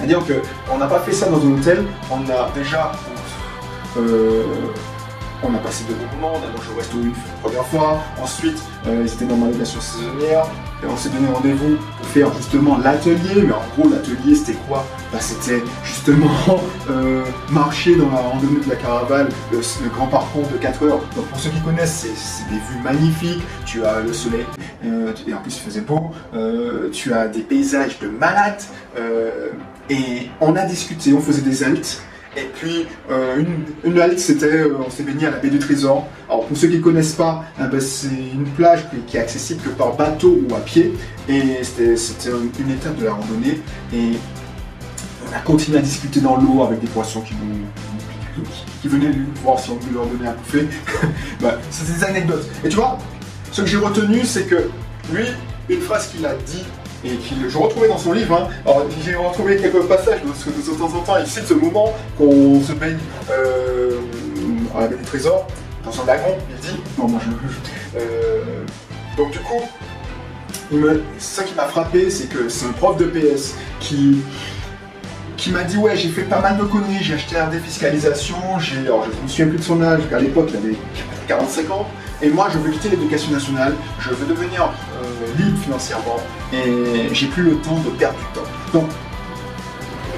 C'est-à-dire 0.00 0.20
qu'on 0.24 0.78
n'a 0.78 0.86
pas 0.86 1.00
fait 1.00 1.12
ça 1.12 1.28
dans 1.28 1.44
un 1.44 1.52
hôtel, 1.52 1.84
on 2.10 2.22
a 2.30 2.50
déjà. 2.54 2.92
Euh, 3.98 4.44
on 5.42 5.54
a 5.54 5.58
passé 5.58 5.84
de 5.88 5.94
bons 5.94 6.16
moments, 6.16 6.34
on 6.34 6.46
a 6.46 6.50
mangé 6.50 6.70
au 6.72 6.76
resto 6.76 6.96
une 6.98 7.12
première 7.42 7.66
fois, 7.66 7.98
ensuite 8.22 8.62
euh, 8.86 9.04
ils 9.06 9.12
étaient 9.12 9.24
dans 9.24 9.36
ma 9.36 9.46
location 9.46 9.80
saisonnière, 9.80 10.46
et 10.82 10.86
on 10.86 10.96
s'est 10.96 11.08
donné 11.08 11.28
rendez-vous 11.32 11.76
pour 11.76 12.06
faire 12.06 12.32
justement 12.34 12.76
l'atelier, 12.76 13.42
mais 13.46 13.52
en 13.52 13.62
gros 13.74 13.88
l'atelier 13.90 14.34
c'était 14.34 14.58
quoi? 14.68 14.84
Bah, 15.12 15.18
C'était 15.20 15.62
justement 15.82 16.30
euh, 16.90 17.24
marcher 17.50 17.96
dans 17.96 18.10
la 18.10 18.18
randonnée 18.18 18.60
de 18.60 18.68
la 18.68 18.76
caravane, 18.76 19.28
le, 19.50 19.88
grand 19.88 20.08
parcours 20.08 20.46
de 20.46 20.58
4 20.58 20.82
heures. 20.84 21.00
Donc 21.16 21.26
pour 21.26 21.40
ceux 21.40 21.50
qui 21.50 21.60
connaissent, 21.60 22.06
c'est 22.14 22.48
des 22.50 22.60
vues 22.60 22.82
magnifiques, 22.84 23.42
tu 23.64 23.82
as 23.84 24.00
le 24.00 24.12
soleil, 24.12 24.44
et 24.82 25.34
en 25.34 25.38
plus 25.38 25.56
il 25.56 25.60
faisait 25.60 25.80
beau, 25.80 26.10
tu 26.92 27.14
as 27.14 27.28
des 27.28 27.40
paysages 27.40 27.98
de 27.98 28.08
malades, 28.08 28.62
et 29.90 30.30
on 30.40 30.54
a 30.54 30.64
discuté, 30.64 31.12
on 31.12 31.20
faisait 31.20 31.42
des 31.42 31.64
haltes. 31.64 32.00
Et 32.36 32.48
puis, 32.54 32.86
euh, 33.10 33.42
une, 33.82 34.00
halte, 34.00 34.20
c'était, 34.20 34.46
euh, 34.46 34.76
on 34.86 34.88
s'est 34.88 35.02
baigné 35.02 35.26
à 35.26 35.32
la 35.32 35.38
baie 35.38 35.50
du 35.50 35.58
Trésor. 35.58 36.06
Alors, 36.28 36.46
pour 36.46 36.56
ceux 36.56 36.68
qui 36.68 36.76
ne 36.76 36.82
connaissent 36.82 37.14
pas, 37.14 37.44
eh 37.58 37.64
ben, 37.66 37.80
c'est 37.80 38.06
une 38.06 38.46
plage 38.56 38.84
qui, 39.08 39.16
est 39.16 39.20
accessible 39.20 39.60
que 39.62 39.70
par 39.70 39.96
bateau 39.96 40.38
ou 40.48 40.54
à 40.54 40.60
pied. 40.60 40.94
Et 41.28 41.64
c'était 41.64 42.30
une 42.60 42.70
étape 42.70 42.96
de 42.98 43.06
la 43.06 43.14
randonnée. 43.14 43.60
Et 43.92 44.12
on 45.28 45.36
a 45.36 45.40
continué 45.40 45.78
à 45.78 45.82
discuter 45.82 46.20
dans 46.20 46.36
l'eau 46.36 46.62
avec 46.62 46.78
des 46.78 46.86
poissons 46.86 47.22
qui, 47.22 47.34
qui, 48.80 48.86
venaient 48.86 49.10
voir 49.42 49.58
si 49.58 49.70
on 49.70 49.76
pouvait 49.76 49.94
leur 49.94 50.06
donner 50.06 50.28
à 50.28 50.34
bouffer. 50.34 50.68
bah, 51.40 51.58
c'est 51.70 51.92
des 51.92 52.04
anecdotes. 52.04 52.48
Et 52.64 52.68
tu 52.68 52.76
vois, 52.76 52.96
ce 53.50 53.62
que 53.62 53.66
j'ai 53.66 53.76
retenu, 53.76 54.24
c'est 54.24 54.44
que 54.44 54.70
lui, 55.12 55.24
une 55.68 55.80
phrase 55.80 56.12
qu'il 56.12 56.24
a 56.24 56.34
dit 56.34 56.62
et 57.04 57.16
qui 57.16 57.34
je 57.48 57.58
retrouvais 57.58 57.88
dans 57.88 57.98
son 57.98 58.12
livre. 58.12 58.34
Hein. 58.34 58.48
Alors 58.64 58.84
j'ai 59.04 59.14
retrouvé 59.14 59.56
quelques 59.56 59.82
passages 59.84 60.20
parce 60.26 60.44
que 60.44 60.50
de 60.50 60.78
temps 60.78 60.96
en 60.96 61.00
temps 61.00 61.16
il 61.18 61.26
cite 61.26 61.46
ce 61.46 61.54
moment 61.54 61.92
qu'on 62.18 62.60
se 62.62 62.72
baigne 62.72 62.98
euh, 63.30 63.98
à 64.76 64.82
la 64.82 64.88
baie 64.88 64.96
des 64.96 65.04
trésors 65.04 65.46
dans 65.84 65.92
son 65.92 66.04
lagon. 66.04 66.36
Il 66.50 66.56
dit 66.68 66.76
non 66.98 67.08
moi 67.08 67.20
je, 67.24 67.98
euh, 67.98 68.42
donc 69.16 69.30
du 69.32 69.38
coup 69.38 69.62
ça 71.18 71.42
qui 71.42 71.54
m'a 71.54 71.64
frappé 71.64 72.10
c'est 72.10 72.28
que 72.28 72.48
c'est 72.48 72.66
un 72.66 72.72
prof 72.72 72.96
de 72.96 73.06
PS 73.06 73.54
qui 73.80 74.18
qui 75.36 75.50
m'a 75.50 75.64
dit 75.64 75.78
ouais 75.78 75.96
j'ai 75.96 76.10
fait 76.10 76.22
pas 76.22 76.40
mal 76.40 76.58
de 76.58 76.64
conneries, 76.64 77.02
j'ai 77.02 77.14
acheté 77.14 77.36
un 77.36 77.48
défiscalisation, 77.48 78.36
j'ai 78.58 78.78
alors 78.80 79.06
je 79.06 79.22
me 79.22 79.28
souviens 79.28 79.46
plus 79.46 79.58
de 79.58 79.62
son 79.62 79.82
âge, 79.82 80.02
à 80.12 80.18
l'époque 80.18 80.50
il 80.50 80.56
avait 80.56 80.76
45 81.28 81.70
ans, 81.70 81.86
et 82.22 82.28
moi 82.28 82.48
je 82.52 82.58
veux 82.58 82.70
quitter 82.70 82.90
l'éducation 82.90 83.32
nationale, 83.32 83.74
je 83.98 84.10
veux 84.10 84.26
devenir 84.26 84.64
euh, 84.64 85.42
libre 85.42 85.58
financièrement, 85.58 86.16
et 86.52 87.12
j'ai 87.12 87.26
plus 87.26 87.42
le 87.42 87.56
temps 87.58 87.78
de 87.78 87.90
perdre 87.90 88.18
du 88.18 88.24
temps. 88.34 88.46
Donc 88.72 88.88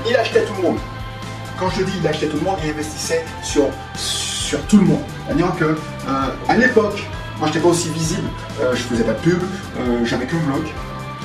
il 0.09 0.17
achetait 0.17 0.45
tout 0.45 0.55
le 0.57 0.63
monde. 0.63 0.79
Quand 1.59 1.69
je 1.71 1.85
dis 1.85 1.93
il 2.01 2.07
achetait 2.07 2.27
tout 2.27 2.39
le 2.39 2.45
monde, 2.45 2.57
il 2.65 2.71
investissait 2.71 3.25
sur, 3.43 3.67
sur 3.95 4.61
tout 4.67 4.79
le 4.79 4.85
monde. 4.85 5.03
C'est-à-dire 5.27 5.55
que 5.57 5.65
euh, 5.65 6.11
à 6.49 6.57
l'époque, 6.57 7.09
moi 7.39 7.49
j'étais 7.49 7.61
pas 7.61 7.69
aussi 7.69 7.91
visible, 7.91 8.29
euh, 8.61 8.75
je 8.75 8.83
faisais 8.83 9.05
pas 9.05 9.13
de 9.13 9.19
pub, 9.19 9.41
j'avais 10.05 10.27
qu'un 10.27 10.39
blog, 10.39 10.65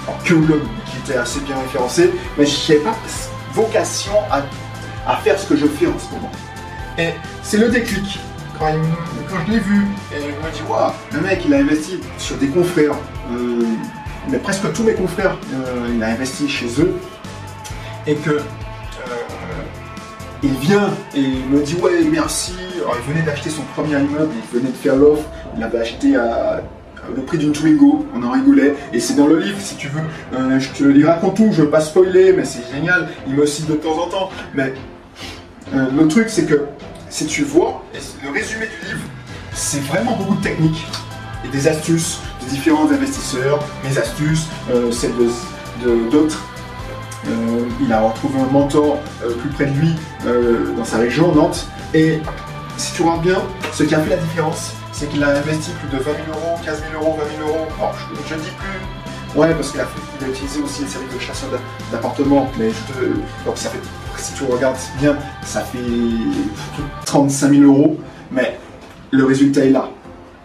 alors 0.07 0.23
qu'un 0.23 0.35
blog 0.35 0.61
qui 0.85 0.97
était 0.97 1.17
assez 1.17 1.39
bien 1.41 1.57
référencé, 1.57 2.11
mais 2.37 2.45
je 2.45 2.73
n'avais 2.73 2.83
pas 2.83 2.95
vocation 3.57 4.13
à, 4.29 5.15
faire 5.17 5.39
ce 5.39 5.47
que 5.47 5.55
je 5.55 5.65
fais 5.65 5.87
en 5.87 5.97
ce 5.97 6.13
moment. 6.13 6.31
Et 6.97 7.09
c'est 7.41 7.57
le 7.57 7.69
déclic. 7.69 8.19
Quand, 8.59 8.73
je 9.45 9.51
l'ai 9.51 9.59
vu, 9.59 9.85
et 10.11 10.19
je 10.19 10.25
me 10.25 10.53
dis, 10.53 10.61
waouh, 10.67 10.91
le 11.13 11.21
mec 11.21 11.43
il 11.45 11.53
a 11.53 11.57
investi 11.57 11.99
sur 12.17 12.37
des 12.37 12.47
confrères, 12.47 12.95
euh, 13.31 13.61
mais 14.29 14.39
presque 14.39 14.71
tous 14.73 14.83
mes 14.83 14.93
confrères, 14.93 15.37
euh, 15.53 15.87
il 15.93 16.03
a 16.03 16.07
investi 16.07 16.49
chez 16.49 16.67
eux, 16.79 16.93
et 18.07 18.15
que 18.15 18.31
euh, 18.31 18.41
il 20.41 20.53
vient 20.53 20.89
et 21.13 21.19
il 21.19 21.45
me 21.49 21.61
dit 21.61 21.75
ouais 21.75 22.03
merci. 22.09 22.53
Alors, 22.77 22.95
il 23.05 23.13
venait 23.13 23.25
d'acheter 23.25 23.49
son 23.49 23.61
premier 23.75 23.99
immeuble, 23.99 24.31
il 24.33 24.57
venait 24.57 24.71
de 24.71 24.75
faire 24.75 24.95
l'offre, 24.95 25.25
il 25.53 25.59
l'avait 25.59 25.79
acheté 25.79 26.15
à 26.15 26.61
le 27.15 27.21
prix 27.21 27.37
d'une 27.37 27.51
Twingo, 27.51 28.07
on 28.15 28.23
en 28.23 28.31
rigolait, 28.31 28.75
et 28.91 28.99
c'est 28.99 29.15
dans 29.15 29.27
le 29.27 29.39
livre 29.39 29.59
si 29.59 29.75
tu 29.75 29.87
veux, 29.87 30.59
je 30.59 30.69
te, 30.69 30.83
il 30.83 31.05
raconte 31.05 31.35
tout, 31.35 31.49
je 31.51 31.61
veux 31.61 31.69
pas 31.69 31.81
spoiler, 31.81 32.33
mais 32.33 32.43
c'est 32.43 32.63
génial, 32.73 33.07
il 33.27 33.35
me 33.35 33.45
cite 33.45 33.67
de 33.69 33.75
temps 33.75 33.97
en 33.99 34.07
temps, 34.07 34.29
mais 34.55 34.73
le 35.73 36.07
truc 36.07 36.29
c'est 36.29 36.45
que 36.45 36.65
si 37.09 37.25
tu 37.25 37.43
vois, 37.43 37.83
le 38.23 38.29
résumé 38.31 38.67
du 38.67 38.87
livre, 38.87 39.03
c'est 39.53 39.81
vraiment 39.83 40.15
beaucoup 40.15 40.35
de 40.35 40.43
techniques 40.43 40.85
et 41.45 41.47
des 41.49 41.67
astuces 41.67 42.19
de 42.43 42.49
différents 42.49 42.89
investisseurs, 42.91 43.59
mes 43.83 43.97
astuces, 43.97 44.47
euh, 44.71 44.91
celles 44.91 45.13
de 45.15 46.09
d'autres. 46.09 46.43
il 47.81 47.93
a 47.93 48.01
retrouvé 48.01 48.39
un 48.39 48.51
mentor 48.51 48.97
plus 49.39 49.49
près 49.49 49.65
de 49.65 49.73
lui 49.79 49.95
dans 50.75 50.85
sa 50.85 50.97
région, 50.97 51.33
Nantes, 51.35 51.67
et 51.93 52.19
si 52.77 52.93
tu 52.93 53.03
vois 53.03 53.17
bien, 53.17 53.41
ce 53.73 53.83
qui 53.83 53.95
a 53.95 53.99
fait 53.99 54.11
la 54.11 54.17
différence, 54.17 54.73
c'est 54.91 55.07
qu'il 55.07 55.23
a 55.23 55.29
investi 55.29 55.71
plus 55.71 55.97
de 55.97 56.03
20 56.03 56.11
000 56.11 56.15
euros, 56.29 56.59
15 56.65 56.83
000 56.91 57.03
euros, 57.03 57.17
20 57.19 57.37
000 57.37 57.49
euros. 57.49 57.67
Je, 58.27 58.35
ne 58.35 58.39
dis 58.39 58.49
plus. 58.51 59.39
Ouais, 59.39 59.53
parce 59.53 59.71
qu'il 59.71 59.79
a, 59.79 59.85
utilisé 60.27 60.61
aussi 60.61 60.83
les 60.83 60.87
services 60.87 61.13
de 61.13 61.19
chasseur 61.19 61.49
d'appartements. 61.91 62.49
Mais 62.57 62.71
je 62.71 62.93
te. 62.93 63.05
Donc, 63.45 63.57
ça 63.57 63.69
fait. 63.69 63.79
Si 64.17 64.33
tu 64.33 64.43
regardes 64.43 64.77
bien, 64.99 65.15
ça 65.43 65.61
fait 65.61 65.77
35 67.05 67.53
000 67.53 67.63
euros. 67.63 67.97
Mais 68.31 68.57
le 69.11 69.25
résultat 69.25 69.65
est 69.65 69.69
là. 69.69 69.89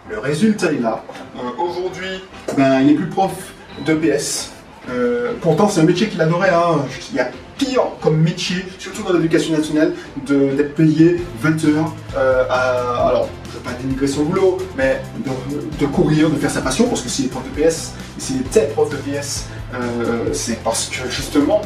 Le 0.09 0.19
résultat 0.19 0.71
est 0.71 0.79
là. 0.81 1.03
Euh, 1.35 1.61
aujourd'hui, 1.61 2.21
ben, 2.55 2.81
il 2.81 2.91
est 2.91 2.95
plus 2.95 3.07
prof 3.07 3.31
de 3.85 3.93
PS. 3.93 4.51
Euh, 4.89 5.33
pourtant, 5.41 5.67
c'est 5.67 5.81
un 5.81 5.85
métier 5.85 6.07
qu'il 6.07 6.21
adorait. 6.21 6.51
Hein. 6.51 6.85
Il 7.11 7.17
y 7.17 7.19
a 7.19 7.29
pire 7.57 7.83
comme 8.01 8.17
métier, 8.17 8.65
surtout 8.79 9.03
dans 9.03 9.13
l'éducation 9.13 9.55
nationale, 9.55 9.93
d'être 10.25 10.75
payé 10.75 11.21
20 11.41 11.65
heures. 11.65 11.93
Euh, 12.17 12.43
à, 12.49 13.07
alors, 13.07 13.29
pas 13.63 13.71
dénigrer 13.81 14.07
son 14.07 14.23
boulot, 14.23 14.57
mais 14.77 15.01
de, 15.79 15.85
courir, 15.85 16.29
de 16.29 16.35
faire 16.35 16.51
sa 16.51 16.61
passion, 16.61 16.87
parce 16.87 17.01
que 17.01 17.09
s'il 17.09 17.25
est 17.25 17.29
prof 17.29 17.43
de 17.43 17.61
PS, 17.61 17.93
s'il 18.17 18.41
était 18.41 18.67
prof 18.67 18.89
de 18.89 18.97
PS, 18.97 19.47
c'est 20.33 20.61
parce 20.63 20.87
que 20.87 21.09
justement, 21.09 21.61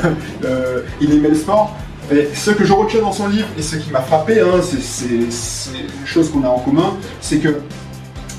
euh, 0.44 0.82
il 1.00 1.12
aimait 1.12 1.28
le 1.28 1.34
sport. 1.34 1.76
Et 2.10 2.28
ce 2.34 2.50
que 2.50 2.64
je 2.64 2.72
retiens 2.72 3.00
dans 3.00 3.12
son 3.12 3.28
livre, 3.28 3.48
et 3.56 3.62
ce 3.62 3.76
qui 3.76 3.90
m'a 3.90 4.00
frappé, 4.00 4.40
hein, 4.40 4.60
c'est 4.62 5.06
une 5.06 6.06
chose 6.06 6.30
qu'on 6.30 6.44
a 6.44 6.48
en 6.48 6.58
commun, 6.58 6.96
c'est 7.20 7.38
que, 7.38 7.60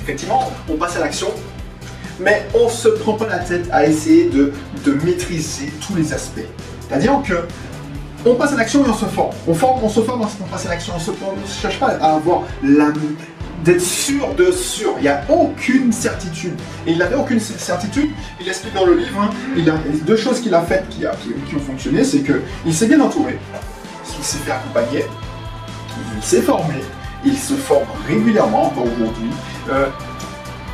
effectivement, 0.03 0.51
on 0.70 0.75
passe 0.75 0.98
à 0.98 1.00
l'action, 1.00 1.30
mais 2.20 2.46
on 2.53 2.70
se 2.70 2.89
prend 2.89 3.13
pas 3.13 3.27
la 3.27 3.39
tête 3.39 3.68
à 3.72 3.86
essayer 3.86 4.30
de, 4.30 4.53
maîtriser 5.03 5.72
tous 5.86 5.96
les 5.96 6.13
aspects. 6.13 6.42
C'est-à-dire 6.88 7.22
que 7.25 7.46
on 8.25 8.36
passe 8.36 8.53
à 8.53 8.58
l'action 8.58 8.86
et 8.86 8.89
on 8.89 8.94
se 8.94 9.06
forme. 9.06 9.34
On, 9.48 9.53
forme, 9.53 9.80
on 9.84 9.89
se 9.89 10.01
forme 10.01 10.22
lorsqu'on 10.22 10.46
passe 10.46 10.65
à 10.65 10.70
l'action. 10.70 10.94
On 10.96 11.32
ne 11.32 11.48
cherche 11.48 11.80
pas 11.80 11.88
à 11.88 12.15
avoir 12.15 12.44
la 12.63 12.89
d'être 13.63 13.82
sûr 13.82 14.34
de 14.36 14.51
sûr. 14.51 14.93
Il 14.98 15.03
n'y 15.03 15.08
a 15.08 15.24
aucune 15.29 15.91
certitude. 15.91 16.53
Et 16.86 16.91
il 16.91 16.98
n'avait 16.98 17.15
aucune 17.15 17.39
certitude. 17.39 18.10
Il 18.39 18.48
explique 18.48 18.74
dans 18.74 18.86
le 18.86 18.96
livre, 18.96 19.20
hein, 19.22 19.29
il 19.55 19.70
a 19.70 19.75
deux 20.05 20.17
choses 20.17 20.41
qu'il 20.41 20.53
a 20.53 20.62
faites 20.62 20.88
qui, 20.89 21.00
qui, 21.48 21.55
ont 21.55 21.60
fonctionné. 21.60 22.03
C'est 22.03 22.22
qu'il 22.24 22.74
s'est 22.74 22.88
bien 22.88 23.00
entouré, 23.00 23.39
il 24.17 24.24
s'est 24.24 24.38
fait 24.39 24.51
accompagner, 24.51 25.05
il 26.17 26.24
s'est 26.24 26.41
formé, 26.41 26.75
il 27.25 27.38
se 27.38 27.53
forme 27.53 27.88
régulièrement, 28.08 28.74
aujourd'hui. 28.77 29.29
Euh, 29.70 29.88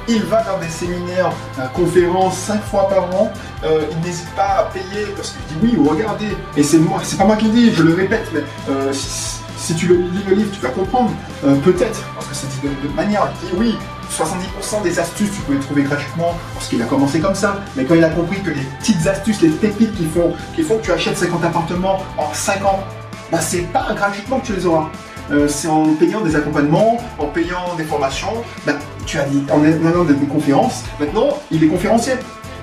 il 0.10 0.24
va 0.24 0.42
dans 0.44 0.58
des 0.58 0.70
séminaires, 0.70 1.32
euh, 1.60 1.68
conférences 1.68 2.36
cinq 2.36 2.62
fois 2.64 2.90
par 2.90 3.04
an. 3.16 3.32
Euh, 3.64 3.84
il 3.92 4.00
n'hésite 4.08 4.30
pas 4.36 4.58
à 4.60 4.64
payer 4.74 5.06
parce 5.16 5.32
qu'il 5.32 5.60
dit 5.60 5.78
oui, 5.78 5.88
regardez. 5.88 6.36
Et 6.58 6.64
c'est 6.64 6.80
moi, 6.80 7.00
c'est 7.04 7.18
pas 7.18 7.26
moi 7.26 7.36
qui 7.36 7.46
le 7.46 7.52
dis, 7.52 7.74
je 7.74 7.84
le 7.84 7.94
répète, 7.94 8.28
mais 8.34 8.42
euh, 8.70 8.92
si, 9.70 9.76
tu 9.76 9.88
lis 9.88 10.24
le 10.28 10.36
livre, 10.36 10.50
tu 10.52 10.60
vas 10.62 10.70
comprendre. 10.70 11.12
Peut-être, 11.64 12.04
parce 12.16 12.28
que 12.28 12.36
c'est 12.36 12.48
dit 12.48 12.60
de, 12.62 12.96
manière. 12.96 13.30
Il 13.44 13.50
dit 13.50 13.54
oui, 13.58 13.76
70% 14.12 14.84
des 14.84 15.00
astuces, 15.00 15.30
tu 15.32 15.42
peux 15.42 15.54
les 15.54 15.60
trouver 15.60 15.84
gratuitement 15.84 16.36
parce 16.56 16.68
qu'il 16.68 16.82
a 16.82 16.86
commencé 16.86 17.20
comme 17.20 17.36
ça. 17.36 17.60
Mais 17.76 17.86
quand 17.86 17.96
il 17.96 18.04
a 18.04 18.10
compris 18.10 18.42
que 18.42 18.50
les 18.50 18.64
petites 18.80 19.06
astuces, 19.06 19.42
les 19.42 19.50
pépites 19.50 19.96
qui 19.96 20.06
font, 20.06 20.34
qui 20.56 20.64
font 20.64 20.78
que 20.78 20.86
tu 20.86 20.92
achètes 20.92 21.18
50 21.18 21.44
appartements 21.44 22.02
en 22.18 22.34
5 22.34 22.66
ans, 22.66 22.80
bah 23.32 23.40
c'est 23.42 23.72
pas 23.72 23.94
gratuitement 23.96 24.40
que 24.40 24.48
tu 24.48 24.54
les 24.54 24.66
auras. 24.66 24.90
c'est 25.48 25.68
en 25.68 25.94
payant 25.94 26.22
des 26.22 26.36
accompagnements, 26.36 26.98
en 27.20 27.26
payant 27.28 27.76
des 27.78 27.84
formations. 27.84 28.44
Bah, 28.66 28.74
tu 29.06 29.20
as 29.20 29.26
en 29.52 29.64
allant 29.64 30.04
des 30.04 30.14
conférences, 30.28 30.84
maintenant 31.00 31.38
il 31.52 31.64
est 31.64 31.68
conférencier. 31.68 32.14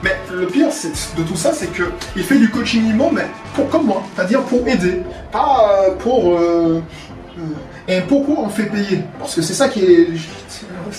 Mais 0.02 0.16
le 0.32 0.46
pire 0.46 0.68
de 0.68 1.22
tout 1.22 1.36
ça, 1.36 1.52
c'est 1.52 1.68
qu'il 1.72 2.22
fait 2.22 2.38
du 2.38 2.50
coaching 2.50 2.88
immense, 2.88 3.12
mais 3.12 3.26
pour, 3.54 3.68
comme 3.68 3.86
moi, 3.86 4.02
c'est-à-dire 4.14 4.42
pour 4.42 4.66
aider, 4.66 5.02
pas 5.32 5.70
euh, 5.70 5.94
pour. 5.96 6.36
Euh, 6.38 6.82
euh, 7.38 7.42
et 7.88 8.00
pourquoi 8.02 8.36
on 8.40 8.48
fait 8.48 8.64
payer? 8.64 9.02
Parce 9.18 9.34
que 9.34 9.42
c'est 9.42 9.54
ça 9.54 9.68
qui 9.68 9.80
est, 9.80 10.08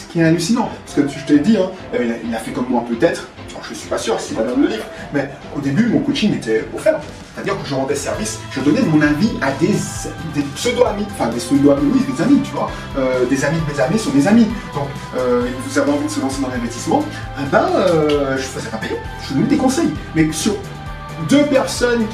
qui 0.10 0.20
est 0.20 0.24
hallucinant. 0.24 0.70
Parce 0.86 0.96
que 0.96 1.20
je 1.20 1.26
t'ai 1.26 1.40
dit, 1.40 1.58
hein, 1.58 1.70
il, 1.94 2.34
a, 2.34 2.38
fait 2.38 2.52
comme 2.52 2.68
moi 2.70 2.84
peut-être, 2.88 3.28
je 3.68 3.74
suis 3.74 3.90
pas 3.90 3.98
sûr 3.98 4.20
s'il 4.20 4.36
va 4.36 4.44
dans 4.44 4.56
le 4.56 4.68
livre, 4.68 4.86
mais 5.14 5.30
au 5.56 5.60
début, 5.60 5.88
mon 5.88 6.00
coaching 6.00 6.36
était 6.36 6.66
offert. 6.76 7.00
C'est-à-dire 7.34 7.62
que 7.62 7.68
je 7.68 7.76
rendais 7.76 7.96
service, 7.96 8.40
je 8.52 8.62
donnais 8.62 8.82
mon 8.82 9.00
avis 9.02 9.30
à 9.42 9.52
des, 9.52 9.76
pseudo-amis, 10.56 11.06
enfin 11.12 11.28
des 11.28 11.38
pseudo-amis, 11.38 11.92
oui, 11.94 12.02
des 12.12 12.24
amis, 12.24 12.42
tu 12.44 12.52
vois. 12.52 12.70
Euh, 12.98 13.26
des 13.26 13.46
amis 13.46 13.60
de 13.60 13.74
mes 13.74 13.80
amis 13.80 14.00
sont 14.00 14.12
mes 14.12 14.28
amis. 14.28 14.48
Donc, 14.74 14.88
euh, 15.16 15.46
vous 15.68 15.78
avez 15.78 15.92
envie 15.92 16.06
de 16.06 16.12
se 16.12 16.20
lancer 16.20 16.42
dans 16.42 16.50
l'investissement, 16.50 17.04
eh 17.40 17.46
ben, 17.52 17.68
euh, 17.76 18.38
je 18.38 18.42
faisais 18.42 18.70
pas 18.70 18.78
payer, 18.78 18.98
je 19.28 19.36
donnais 19.36 19.46
des 19.46 19.58
conseils. 19.58 19.94
Mais 20.16 20.32
sur 20.32 20.56
deux 21.30 21.46
personnes 21.46 22.06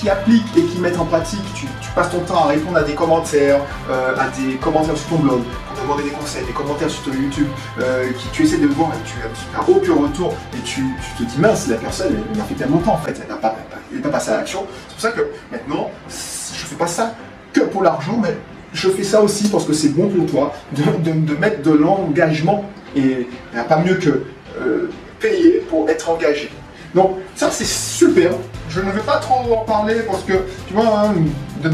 qui, 0.00 0.08
appliquent 0.08 0.56
et 0.56 0.62
qui 0.62 0.78
mettent 0.78 0.98
en 0.98 1.04
pratique, 1.04 1.42
tu, 1.54 1.66
passes 1.94 2.10
ton 2.10 2.20
temps 2.20 2.44
à 2.44 2.48
répondre 2.48 2.76
à 2.76 2.82
des 2.82 2.94
commentaires, 2.94 3.60
euh, 3.90 4.14
à 4.16 4.28
des 4.28 4.56
commentaires 4.56 4.96
sur 4.96 5.08
ton 5.08 5.16
blog, 5.16 5.40
demander 5.86 6.02
des 6.02 6.10
conseils, 6.10 6.44
des 6.44 6.52
commentaires 6.52 6.90
sur 6.90 7.04
ton 7.04 7.12
YouTube, 7.12 7.46
euh, 7.80 8.10
qui 8.18 8.28
tu 8.32 8.42
essaies 8.42 8.58
de 8.58 8.66
voir 8.66 8.90
et 8.92 9.08
tu 9.08 9.14
n'as 9.52 9.60
aucun 9.62 10.02
retour 10.02 10.34
et 10.54 10.60
tu, 10.62 10.82
te 11.16 11.22
dis 11.22 11.38
mince, 11.38 11.68
la 11.68 11.76
personne 11.76 12.08
elle, 12.30 12.36
m'a 12.36 12.44
fait 12.44 12.54
tellement 12.54 12.78
de 12.78 12.84
temps 12.84 12.94
en 12.94 12.98
fait, 12.98 13.18
elle 13.22 13.28
n'a 13.28 13.36
pas, 13.40 13.56
pas 14.02 14.08
passé 14.08 14.30
à 14.30 14.38
l'action. 14.38 14.66
C'est 14.88 14.94
pour 14.94 15.00
ça 15.00 15.10
que 15.12 15.30
maintenant, 15.50 15.90
je 16.08 16.64
fais 16.66 16.76
pas 16.76 16.86
ça 16.86 17.14
que 17.52 17.60
pour 17.60 17.82
l'argent, 17.82 18.18
mais 18.20 18.36
je 18.72 18.88
fais 18.90 19.04
ça 19.04 19.22
aussi 19.22 19.48
parce 19.48 19.64
que 19.64 19.72
c'est 19.72 19.90
bon 19.90 20.08
pour 20.08 20.26
toi 20.26 20.52
de, 20.72 21.34
mettre 21.36 21.62
de 21.62 21.70
l'engagement 21.70 22.64
et 22.96 23.28
a 23.56 23.62
pas 23.62 23.78
mieux 23.78 23.94
que 23.94 24.24
euh, 24.60 24.90
payer 25.20 25.64
pour 25.70 25.88
être 25.88 26.10
engagé. 26.10 26.50
Donc 26.94 27.18
ça 27.34 27.50
c'est 27.50 27.66
super. 27.66 28.32
Je 28.68 28.80
ne 28.80 28.90
vais 28.90 29.00
pas 29.00 29.18
trop 29.18 29.54
en 29.54 29.64
parler 29.64 30.00
parce 30.00 30.24
que 30.24 30.32
tu 30.66 30.74
vois, 30.74 31.00
hein, 31.00 31.14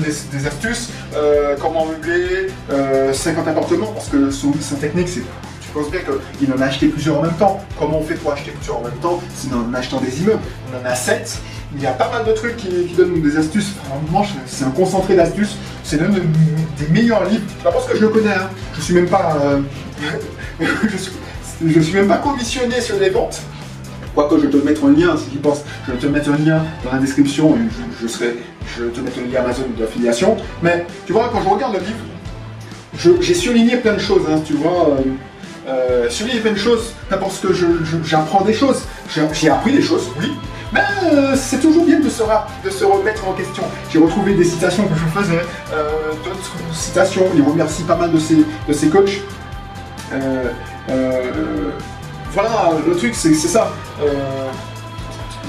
des, 0.01 0.47
astuces, 0.47 0.91
euh, 1.15 1.57
comment 1.61 1.87
meubler 1.87 2.49
50 3.13 3.47
euh, 3.47 3.51
appartements 3.51 3.93
parce 3.93 4.09
que 4.09 4.31
son, 4.31 4.53
technique 4.81 5.09
c'est 5.09 5.23
tu 5.61 5.69
penses 5.79 5.91
bien 5.91 6.01
qu'il 6.39 6.53
en 6.53 6.61
a 6.61 6.67
acheté 6.67 6.89
plusieurs 6.89 7.19
en 7.19 7.23
même 7.23 7.37
temps. 7.37 7.65
Comment 7.79 8.01
on 8.01 8.03
fait 8.03 8.17
pour 8.17 8.33
acheter 8.33 8.51
plusieurs 8.51 8.79
en 8.79 8.83
même 8.83 8.99
temps 9.01 9.23
C'est 9.35 9.53
en 9.55 9.73
achetant 9.73 10.01
des 10.01 10.21
immeubles? 10.21 10.43
On 10.71 10.87
en 10.87 10.91
a 10.91 10.95
7. 10.95 11.39
Il 11.75 11.81
y 11.81 11.87
a 11.87 11.93
pas 11.93 12.11
mal 12.11 12.27
de 12.27 12.33
trucs 12.33 12.59
qui, 12.59 12.93
donnent 12.95 13.23
des 13.23 13.39
astuces. 13.39 13.73
Franchement, 14.11 14.27
c'est 14.47 14.65
un 14.65 14.71
concentré 14.71 15.17
d'astuces. 15.17 15.57
C'est 15.83 15.99
l'un 15.99 16.11
des 16.11 16.89
meilleurs 16.91 17.25
livres. 17.25 17.45
Pas 17.65 17.73
parce 17.73 17.87
que 17.87 17.97
je 17.97 18.03
le 18.03 18.09
connais. 18.09 18.35
Hein. 18.35 18.51
Je 18.75 18.83
suis 18.83 18.93
même 18.93 19.09
pas. 19.09 19.39
Euh, 19.43 19.61
je, 20.91 20.97
suis, 20.99 21.13
je 21.67 21.81
suis 21.81 21.95
même 21.95 22.09
pas 22.09 22.19
commissionné 22.19 22.81
sur 22.83 22.99
les 22.99 23.09
ventes. 23.09 23.41
Quoique 24.15 24.39
je 24.39 24.47
te 24.47 24.57
mettre 24.59 24.85
un 24.85 24.93
lien, 24.93 25.17
si 25.17 25.31
tu 25.31 25.39
penses, 25.39 25.63
je 25.87 25.93
vais 25.93 25.99
te 25.99 26.07
mettre 26.07 26.31
un 26.31 26.37
lien 26.37 26.63
dans 26.85 26.93
la 26.93 26.99
description, 26.99 27.57
et 27.57 27.61
je, 28.01 28.07
serai, 28.07 28.37
je 28.77 28.85
te 28.85 29.01
mettre 29.01 29.19
un 29.19 29.33
lien 29.33 29.41
Amazon 29.41 29.65
d'affiliation. 29.79 30.37
Mais 30.63 30.87
tu 31.07 31.13
vois, 31.13 31.31
quand 31.33 31.43
je 31.43 31.49
regarde 31.49 31.75
le 31.75 31.81
livre, 31.81 33.21
j'ai 33.23 33.35
surligné 33.35 33.77
plein 33.77 33.95
de 33.95 34.01
choses, 34.01 34.23
hein, 34.31 34.41
tu 34.45 34.55
vois. 34.55 34.91
Euh, 34.91 35.03
euh, 35.67 36.11
surligné 36.11 36.41
plein 36.41 36.53
de 36.53 36.59
choses, 36.59 36.93
pas 37.09 37.17
parce 37.17 37.39
que 37.39 37.49
j'apprends 38.05 38.43
des 38.43 38.53
choses. 38.53 38.83
J'ai 39.33 39.49
appris 39.49 39.73
des 39.73 39.83
choses, 39.83 40.11
oui, 40.21 40.33
mais 40.73 40.81
euh, 41.05 41.37
c'est 41.37 41.61
toujours 41.61 41.85
bien 41.85 42.01
de 42.01 42.09
se, 42.09 42.23
de 42.65 42.71
se 42.71 42.85
remettre 42.85 43.29
en 43.29 43.33
question. 43.33 43.63
J'ai 43.93 43.99
retrouvé 43.99 44.35
des 44.35 44.45
citations 44.45 44.89
que 44.89 44.95
je 44.95 45.21
faisais, 45.21 45.43
euh, 45.73 46.13
d'autres 46.25 46.53
citations. 46.75 47.27
Il 47.37 47.43
remercie 47.43 47.85
pas 47.85 47.97
mal 47.97 48.11
de 48.11 48.19
ses, 48.19 48.37
de 48.37 48.91
coachs. 48.91 49.21
Voilà, 52.33 52.73
le 52.87 52.97
truc, 52.97 53.15
c'est 53.15 53.35
ça. 53.35 53.71
Euh, 54.03 54.49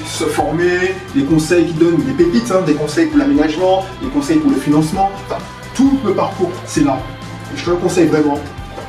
se 0.05 0.25
former, 0.25 0.95
des 1.15 1.23
conseils 1.23 1.67
qui 1.67 1.73
donnent 1.73 2.03
des 2.03 2.11
pépites, 2.11 2.51
hein, 2.51 2.61
des 2.65 2.73
conseils 2.73 3.05
pour 3.07 3.19
l'aménagement, 3.19 3.85
des 4.01 4.09
conseils 4.09 4.37
pour 4.37 4.51
le 4.51 4.57
financement. 4.57 5.09
tout 5.75 5.97
le 6.05 6.13
parcours, 6.13 6.51
c'est 6.65 6.83
là. 6.83 6.99
Je 7.55 7.63
te 7.63 7.69
le 7.69 7.77
conseille 7.77 8.07
vraiment. 8.07 8.37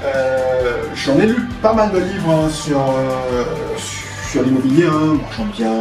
Euh, 0.05 0.83
j'en 0.95 1.19
ai 1.19 1.27
lu 1.27 1.37
pas 1.63 1.73
mal 1.73 1.93
de 1.93 1.99
livres 1.99 2.31
hein, 2.31 2.49
sur, 2.51 2.79
euh, 2.79 3.45
sur 4.29 4.43
l'immobilier, 4.43 4.87
hein, 4.87 5.19
marchand 5.23 5.47
bien. 5.57 5.73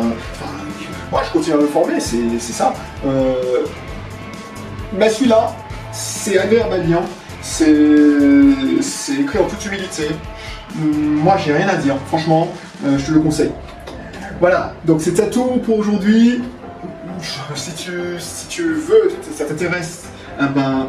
moi, 1.12 1.22
je 1.26 1.32
continue 1.32 1.56
à 1.56 1.58
me 1.58 1.68
former, 1.68 2.00
c'est 2.00 2.40
ça. 2.40 2.74
mais 4.94 5.10
celui-là, 5.10 5.56
c'est 5.92 6.38
agréable 6.38 6.76
à. 6.76 7.02
C'est 7.42 7.66
écrit 9.20 9.40
en 9.40 9.46
toute 9.46 9.66
humilité. 9.66 10.10
Hum, 10.76 11.20
moi, 11.24 11.38
j'ai 11.38 11.54
rien 11.54 11.68
à 11.68 11.76
dire. 11.76 11.96
Franchement, 12.08 12.48
euh, 12.86 12.98
je 12.98 13.06
te 13.06 13.12
le 13.12 13.20
conseille. 13.20 13.52
Voilà, 14.40 14.74
donc 14.86 15.02
c'était 15.02 15.30
tout 15.30 15.62
pour 15.66 15.80
aujourd'hui. 15.80 16.42
Si 17.56 17.72
tu, 17.74 17.92
si 18.20 18.48
tu 18.48 18.74
veux, 18.74 19.12
ça 19.34 19.46
t'intéresse, 19.46 20.04
eh 20.42 20.46
ben, 20.54 20.88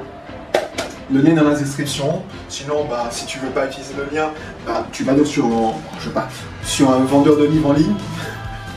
le 1.12 1.20
lien 1.20 1.34
dans 1.34 1.48
la 1.48 1.54
description. 1.54 2.22
Sinon, 2.48 2.86
bah, 2.88 3.08
si 3.10 3.26
tu 3.26 3.38
veux 3.38 3.50
pas 3.50 3.66
utiliser 3.66 3.94
le 3.96 4.16
lien, 4.16 4.30
bah, 4.66 4.86
tu 4.90 5.04
vas 5.04 5.12
sur, 5.24 5.48
je 5.98 6.04
sais 6.04 6.10
pas, 6.10 6.28
sur 6.62 6.90
un 6.90 7.00
vendeur 7.00 7.36
de 7.36 7.44
livres 7.44 7.70
en 7.70 7.74
ligne. 7.74 7.94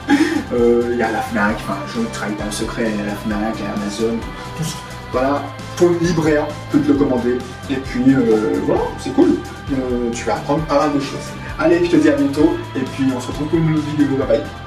Euh, 0.54 0.92
il 0.94 0.98
y 0.98 1.04
a 1.04 1.12
la 1.12 1.20
FNAC, 1.20 1.58
enfin, 1.58 1.76
je 1.94 2.00
travaille 2.14 2.38
dans 2.38 2.46
le 2.46 2.52
secret, 2.52 2.90
la 3.06 3.14
FNAC, 3.16 3.56
Amazon, 3.76 4.16
tout 4.58 4.64
ça. 4.64 4.78
Voilà, 5.12 5.42
ton 5.78 5.92
libraire 6.02 6.48
peut 6.72 6.80
te 6.80 6.88
le 6.88 6.96
commander. 6.96 7.38
Et 7.70 7.76
puis 7.76 8.04
euh, 8.14 8.60
voilà, 8.64 8.82
c'est 9.00 9.14
cool. 9.14 9.36
Euh, 9.72 10.10
tu 10.12 10.26
vas 10.26 10.36
apprendre 10.36 10.64
pas 10.66 10.88
mal 10.88 10.94
de 10.96 11.00
choses. 11.00 11.28
Allez, 11.60 11.86
je 11.86 11.92
te 11.92 11.96
dis 11.96 12.10
à 12.10 12.16
bientôt. 12.16 12.56
Et 12.76 12.82
puis 12.82 13.06
on 13.16 13.20
se 13.20 13.28
retrouve 13.28 13.48
pour 13.48 13.60
une 13.60 13.72
nouvelle 13.72 13.84
vidéo. 13.98 14.18
Bye 14.18 14.28
bye. 14.28 14.67